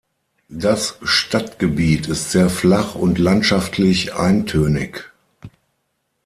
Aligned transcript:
Das 0.55 0.97
Stadtgebiet 1.03 2.07
ist 2.07 2.31
sehr 2.31 2.49
flach 2.49 2.95
und 2.95 3.19
landschaftlich 3.19 4.15
eintönig. 4.15 5.11